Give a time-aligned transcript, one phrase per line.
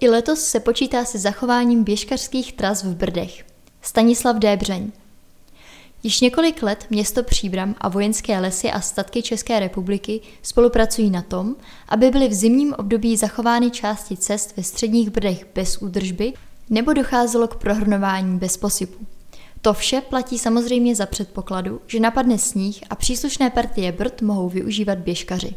[0.00, 3.44] I letos se počítá se zachováním běžkařských tras v Brdech.
[3.82, 4.92] Stanislav Débřeň.
[6.02, 11.56] Již několik let město Příbram a vojenské lesy a statky České republiky spolupracují na tom,
[11.88, 16.32] aby byly v zimním období zachovány části cest ve středních brdech bez údržby
[16.70, 19.06] nebo docházelo k prohrnování bez posypu.
[19.62, 24.98] To vše platí samozřejmě za předpokladu, že napadne sníh a příslušné partie brd mohou využívat
[24.98, 25.54] běžkaři.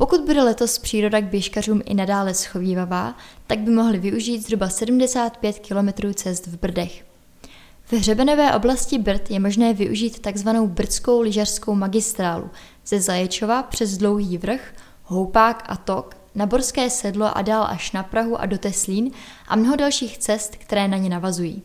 [0.00, 3.16] Pokud bude letos příroda k běžkařům i nadále schovývavá,
[3.46, 7.04] tak by mohli využít zhruba 75 km cest v Brdech.
[7.84, 10.48] V hřebenové oblasti Brd je možné využít tzv.
[10.66, 12.50] brdskou lyžařskou magistrálu
[12.86, 18.02] ze Zaječova přes Dlouhý vrch, Houpák a Tok, na Borské sedlo a dál až na
[18.02, 19.10] Prahu a do Teslín
[19.48, 21.62] a mnoho dalších cest, které na ně navazují.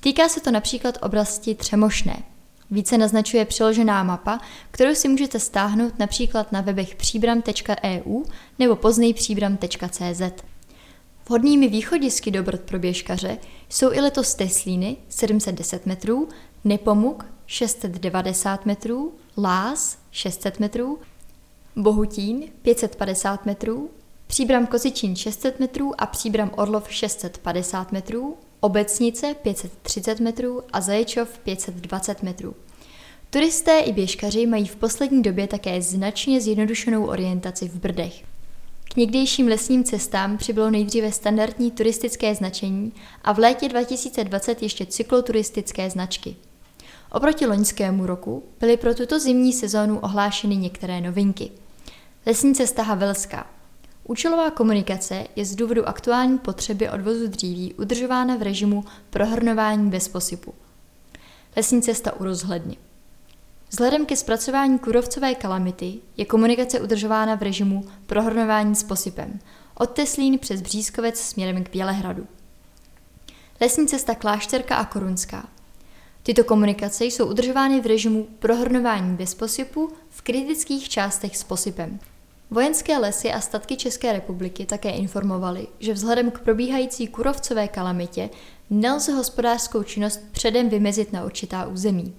[0.00, 2.33] Týká se to například oblasti Třemošné.
[2.70, 8.22] Více naznačuje přiložená mapa, kterou si můžete stáhnout například na webech příbram.eu
[8.58, 10.22] nebo poznejpříbram.cz.
[11.28, 13.38] Vhodnými východisky do Brd pro běžkaře
[13.68, 16.28] jsou i letos Teslíny 710 metrů,
[16.64, 20.98] Nepomuk 690 metrů, Lás 600 metrů,
[21.76, 23.90] Bohutín 550 metrů,
[24.26, 32.22] Příbram Kozičín 600 metrů a Příbram Orlov 650 metrů, Obecnice 530 metrů a Zaječov 520
[32.22, 32.54] metrů.
[33.30, 38.24] Turisté i běžkaři mají v poslední době také značně zjednodušenou orientaci v Brdech.
[38.84, 42.92] K někdejším lesním cestám přibylo nejdříve standardní turistické značení
[43.24, 46.36] a v létě 2020 ještě cykloturistické značky.
[47.12, 51.50] Oproti loňskému roku byly pro tuto zimní sezónu ohlášeny některé novinky.
[52.26, 53.53] Lesní cesta Havelská.
[54.06, 60.54] Účelová komunikace je z důvodu aktuální potřeby odvozu dříví udržována v režimu prohrnování bez posypu.
[61.56, 62.76] Lesní cesta u rozhledny.
[63.70, 69.38] Vzhledem ke zpracování kurovcové kalamity je komunikace udržována v režimu prohrnování s posypem,
[69.74, 72.26] od Teslín přes Břízkovec směrem k Bělehradu.
[73.60, 75.48] Lesní cesta Klášterka a Korunská.
[76.22, 81.98] Tyto komunikace jsou udržovány v režimu prohrnování bez posypu v kritických částech s posypem.
[82.50, 88.30] Vojenské lesy a statky České republiky také informovali, že vzhledem k probíhající kurovcové kalamitě
[88.70, 92.14] nelze hospodářskou činnost předem vymezit na určitá území.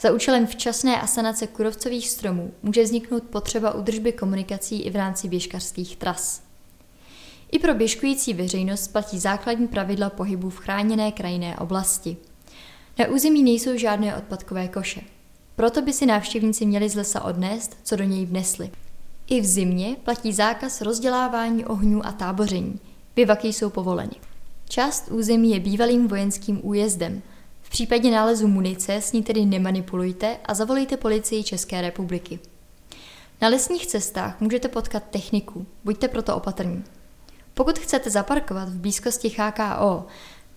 [0.00, 5.96] Za účelem včasné asanace kurovcových stromů může vzniknout potřeba udržby komunikací i v rámci běžkařských
[5.96, 6.42] tras.
[7.52, 12.16] I pro běžkující veřejnost platí základní pravidla pohybu v chráněné krajinné oblasti.
[12.98, 15.00] Na území nejsou žádné odpadkové koše.
[15.56, 18.70] Proto by si návštěvníci měli z lesa odnést, co do něj vnesli.
[19.26, 22.80] I v zimě platí zákaz rozdělávání ohňů a táboření.
[23.16, 24.16] Bivaky jsou povoleny.
[24.68, 27.22] Část území je bývalým vojenským újezdem–
[27.74, 32.38] případě nálezu munice s ní tedy nemanipulujte a zavolejte policii České republiky.
[33.40, 36.84] Na lesních cestách můžete potkat techniku, buďte proto opatrní.
[37.54, 40.06] Pokud chcete zaparkovat v blízkosti HKO,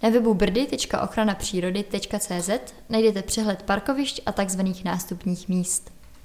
[0.04, 2.50] na webu brdy.ochranapřírody.cz
[2.90, 4.62] najdete přehled parkovišť a tzv.
[4.84, 5.92] nástupních míst.